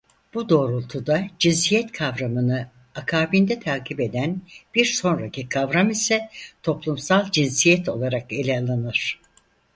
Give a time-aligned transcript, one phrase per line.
[0.33, 4.41] Bu doğrultuda cinsiyet kavramını akabinde takip eden
[4.75, 6.29] bir sonraki kavram ise
[6.63, 9.19] toplumsal cinsiyet olarak ele alınır.